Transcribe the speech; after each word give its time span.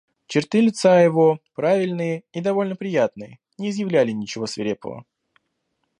Черты 0.25 0.61
лица 0.61 0.99
его, 0.99 1.41
правильные 1.53 2.23
и 2.33 2.41
довольно 2.41 2.75
приятные, 2.75 3.37
не 3.59 3.69
изъявляли 3.69 4.09
ничего 4.13 4.47
свирепого. 4.47 5.05